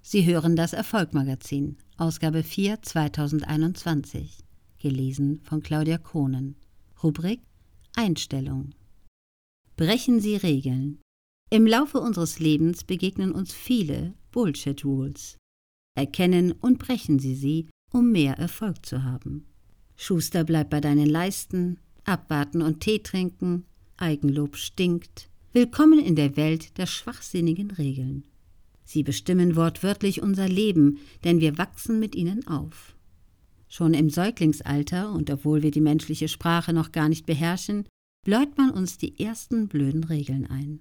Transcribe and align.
Sie 0.00 0.24
hören 0.24 0.56
das 0.56 0.72
Erfolgmagazin, 0.72 1.76
Ausgabe 1.96 2.42
4 2.42 2.82
2021, 2.82 4.38
gelesen 4.78 5.40
von 5.42 5.62
Claudia 5.62 5.98
Kohnen. 5.98 6.56
Rubrik 7.02 7.40
Einstellung. 7.94 8.74
Brechen 9.76 10.20
Sie 10.20 10.36
Regeln. 10.36 11.00
Im 11.50 11.66
Laufe 11.66 12.00
unseres 12.00 12.38
Lebens 12.38 12.84
begegnen 12.84 13.32
uns 13.32 13.52
viele 13.52 14.14
Bullshit 14.30 14.84
Rules. 14.84 15.36
Erkennen 15.94 16.52
und 16.52 16.78
brechen 16.78 17.18
Sie 17.18 17.34
sie, 17.34 17.68
um 17.92 18.12
mehr 18.12 18.38
Erfolg 18.38 18.84
zu 18.84 19.02
haben. 19.02 19.46
Schuster 19.96 20.44
bleibt 20.44 20.70
bei 20.70 20.80
deinen 20.80 21.06
Leisten, 21.08 21.80
abwarten 22.04 22.62
und 22.62 22.80
Tee 22.80 23.00
trinken, 23.00 23.64
Eigenlob 23.96 24.56
stinkt. 24.56 25.28
Willkommen 25.52 25.98
in 25.98 26.14
der 26.14 26.36
Welt 26.36 26.78
der 26.78 26.86
schwachsinnigen 26.86 27.72
Regeln. 27.72 28.24
Sie 28.88 29.02
bestimmen 29.02 29.54
wortwörtlich 29.54 30.22
unser 30.22 30.48
Leben, 30.48 31.00
denn 31.22 31.40
wir 31.40 31.58
wachsen 31.58 32.00
mit 32.00 32.14
ihnen 32.14 32.46
auf. 32.46 32.96
Schon 33.68 33.92
im 33.92 34.08
Säuglingsalter, 34.08 35.12
und 35.12 35.28
obwohl 35.28 35.62
wir 35.62 35.70
die 35.70 35.82
menschliche 35.82 36.26
Sprache 36.26 36.72
noch 36.72 36.90
gar 36.90 37.10
nicht 37.10 37.26
beherrschen, 37.26 37.84
bläut 38.24 38.56
man 38.56 38.70
uns 38.70 38.96
die 38.96 39.20
ersten 39.20 39.68
blöden 39.68 40.04
Regeln 40.04 40.46
ein. 40.46 40.80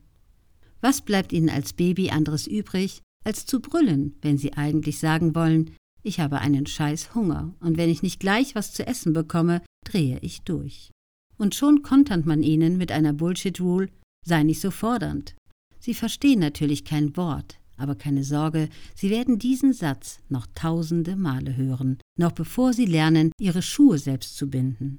Was 0.79 1.01
bleibt 1.01 1.33
ihnen 1.33 1.49
als 1.49 1.73
Baby 1.73 2.09
anderes 2.09 2.47
übrig, 2.47 3.01
als 3.25 3.45
zu 3.45 3.59
brüllen, 3.59 4.15
wenn 4.21 4.37
sie 4.37 4.53
eigentlich 4.53 4.99
sagen 4.99 5.35
wollen, 5.35 5.71
ich 6.01 6.21
habe 6.21 6.39
einen 6.39 6.65
scheiß 6.65 7.13
Hunger, 7.13 7.53
und 7.59 7.75
wenn 7.75 7.89
ich 7.89 8.03
nicht 8.03 8.21
gleich 8.21 8.55
was 8.55 8.71
zu 8.71 8.87
essen 8.87 9.11
bekomme, 9.11 9.61
drehe 9.83 10.19
ich 10.21 10.43
durch. 10.43 10.91
Und 11.37 11.55
schon 11.55 11.81
kontert 11.81 12.25
man 12.25 12.41
ihnen 12.41 12.77
mit 12.77 12.93
einer 12.93 13.11
Bullshit-Rule, 13.11 13.89
sei 14.25 14.43
nicht 14.43 14.61
so 14.61 14.71
fordernd. 14.71 15.35
Sie 15.77 15.93
verstehen 15.93 16.39
natürlich 16.39 16.85
kein 16.85 17.17
Wort, 17.17 17.59
aber 17.77 17.95
keine 17.95 18.23
Sorge, 18.23 18.69
Sie 18.95 19.09
werden 19.09 19.39
diesen 19.39 19.73
Satz 19.73 20.19
noch 20.29 20.47
tausende 20.55 21.15
Male 21.15 21.55
hören, 21.55 21.99
noch 22.17 22.31
bevor 22.31 22.73
Sie 22.73 22.85
lernen, 22.85 23.31
Ihre 23.39 23.61
Schuhe 23.61 23.97
selbst 23.97 24.35
zu 24.35 24.49
binden. 24.49 24.97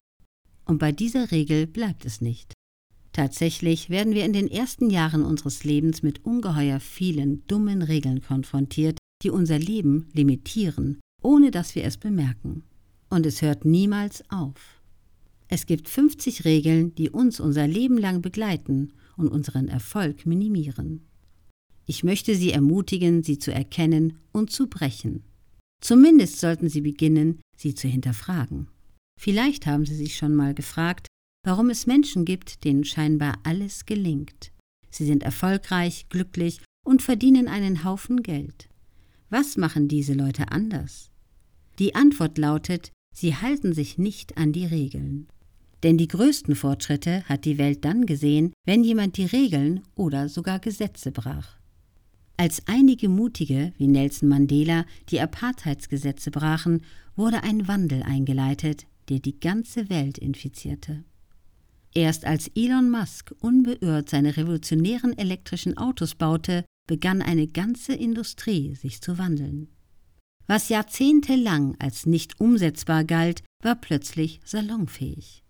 Und 0.65 0.79
bei 0.79 0.93
dieser 0.93 1.31
Regel 1.31 1.67
bleibt 1.67 2.05
es 2.05 2.21
nicht. 2.21 2.53
Tatsächlich 3.13 3.91
werden 3.91 4.15
wir 4.15 4.25
in 4.25 4.33
den 4.33 4.49
ersten 4.49 4.91
Jahren 4.91 5.25
unseres 5.25 5.65
Lebens 5.65 6.03
mit 6.03 6.25
ungeheuer 6.25 6.79
vielen 6.79 7.45
dummen 7.47 7.83
Regeln 7.83 8.23
konfrontiert, 8.23 8.99
die 9.23 9.31
unser 9.31 9.59
Leben 9.59 10.09
limitieren, 10.13 11.01
ohne 11.23 11.51
dass 11.51 11.75
wir 11.75 11.85
es 11.85 11.97
bemerken. 11.97 12.63
Und 13.11 13.27
es 13.27 13.43
hört 13.43 13.65
niemals 13.65 14.23
auf. 14.31 14.81
Es 15.49 15.67
gibt 15.67 15.89
50 15.89 16.45
Regeln, 16.45 16.95
die 16.95 17.11
uns 17.11 17.41
unser 17.41 17.67
Leben 17.67 17.97
lang 17.99 18.21
begleiten 18.21 18.93
und 19.17 19.29
unseren 19.29 19.67
Erfolg 19.69 20.27
minimieren. 20.27 21.08
Ich 21.91 22.05
möchte 22.05 22.35
Sie 22.35 22.53
ermutigen, 22.53 23.23
sie 23.23 23.39
zu 23.39 23.51
erkennen 23.51 24.19
und 24.31 24.51
zu 24.51 24.67
brechen. 24.67 25.25
Zumindest 25.81 26.39
sollten 26.39 26.69
Sie 26.69 26.83
beginnen, 26.83 27.41
sie 27.57 27.75
zu 27.75 27.89
hinterfragen. 27.89 28.69
Vielleicht 29.19 29.67
haben 29.67 29.87
Sie 29.87 29.95
sich 29.95 30.15
schon 30.15 30.35
mal 30.35 30.53
gefragt, 30.53 31.07
warum 31.47 31.71
es 31.71 31.87
Menschen 31.87 32.27
gibt, 32.27 32.65
denen 32.65 32.85
scheinbar 32.85 33.39
alles 33.43 33.87
gelingt. 33.87 34.53
Sie 34.91 35.07
sind 35.07 35.23
erfolgreich, 35.23 36.11
glücklich 36.11 36.61
und 36.85 37.01
verdienen 37.01 37.49
einen 37.49 37.85
Haufen 37.85 38.23
Geld. 38.23 38.69
Was 39.31 39.57
machen 39.57 39.89
diese 39.89 40.13
Leute 40.13 40.53
anders? 40.53 41.11
Die 41.79 41.95
Antwort 41.95 42.37
lautet, 42.37 42.93
sie 43.15 43.35
halten 43.35 43.73
sich 43.73 43.97
nicht 43.97 44.37
an 44.37 44.53
die 44.53 44.67
Regeln. 44.67 45.27
Denn 45.83 45.97
die 45.97 46.09
größten 46.09 46.55
Fortschritte 46.55 47.25
hat 47.25 47.47
die 47.47 47.57
Welt 47.57 47.87
dann 47.87 48.05
gesehen, 48.05 48.53
wenn 48.67 48.85
jemand 48.85 49.17
die 49.17 49.27
Regeln 49.27 49.85
oder 49.95 50.29
sogar 50.29 50.59
Gesetze 50.59 51.13
brach. 51.13 51.58
Als 52.41 52.63
einige 52.67 53.09
Mutige 53.09 53.73
wie 53.79 53.89
Nelson 53.89 54.29
Mandela 54.29 54.85
die 55.09 55.21
Apartheidsgesetze 55.21 56.31
brachen, 56.31 56.83
wurde 57.17 57.43
ein 57.43 57.67
Wandel 57.67 58.05
eingeleitet, 58.05 58.87
der 59.09 59.19
die 59.19 59.41
ganze 59.41 59.91
Welt 59.91 60.19
infizierte. 60.19 61.03
Erst 61.95 62.25
als 62.25 62.49
Elon 62.55 62.91
Musk 62.91 63.35
unbeirrt 63.41 64.09
seine 64.09 64.37
revolutionären 64.37 65.19
elektrischen 65.19 65.77
Autos 65.77 66.15
baute, 66.15 66.65
begann 66.87 67.23
eine 67.23 67.49
ganze 67.49 67.95
Industrie 67.95 68.77
sich 68.77 69.01
zu 69.01 69.19
wandeln. 69.19 69.67
Was 70.47 70.69
jahrzehntelang 70.69 71.75
als 71.81 72.07
nicht 72.07 72.41
umsetzbar 72.41 73.03
galt, 73.03 73.43
war 73.65 73.75
plötzlich 73.75 74.41
salonfähig. 74.45 75.43